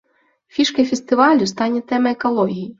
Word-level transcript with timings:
Фішкай 0.57 0.87
фестывалю 0.93 1.51
стане 1.53 1.85
тэма 1.95 2.17
экалогіі. 2.19 2.69